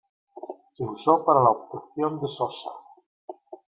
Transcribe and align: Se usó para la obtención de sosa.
Se 0.73 0.83
usó 0.83 1.23
para 1.23 1.43
la 1.43 1.51
obtención 1.51 2.19
de 2.21 2.27
sosa. 2.29 2.71